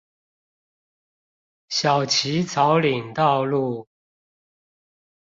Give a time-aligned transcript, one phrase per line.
[1.69, 3.87] 小旗草嶺道路